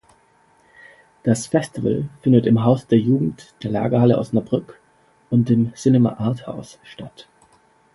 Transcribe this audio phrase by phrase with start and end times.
[1.21, 4.79] Das Festival findet im "Haus der Jugend", der Lagerhalle Osnabrück
[5.29, 7.27] und dem "Cinema-Arthouse" statt.